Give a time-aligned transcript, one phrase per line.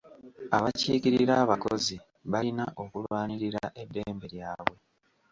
[0.57, 1.95] Abakiikirira abakozi
[2.31, 4.75] balina okulwanirira eddembe lyabwe.